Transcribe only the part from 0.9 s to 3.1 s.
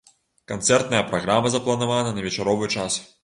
праграма запланавана на вечаровы час.